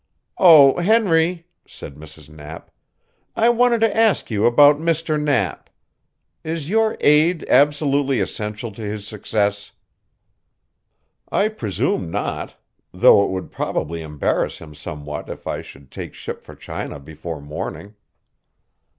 "Oh, 0.39 0.79
Henry," 0.81 1.45
said 1.67 1.93
Mrs. 1.93 2.27
Knapp, 2.27 2.71
"I 3.35 3.49
wanted 3.49 3.81
to 3.81 3.95
ask 3.95 4.31
you 4.31 4.47
about 4.47 4.77
Mr. 4.79 5.21
Knapp. 5.21 5.69
Is 6.43 6.71
your 6.71 6.97
aid 7.01 7.45
absolutely 7.47 8.19
essential 8.19 8.71
to 8.71 8.81
his 8.81 9.07
success?" 9.07 9.73
"I 11.31 11.49
presume 11.49 12.09
not, 12.09 12.55
thought 12.97 13.25
it 13.25 13.29
would 13.29 13.51
probably 13.51 14.01
embarrass 14.01 14.57
him 14.57 14.73
somewhat 14.73 15.29
if 15.29 15.45
I 15.45 15.61
should 15.61 15.91
take 15.91 16.15
ship 16.15 16.43
for 16.43 16.55
China 16.55 16.99
before 16.99 17.39
morning." 17.39 17.93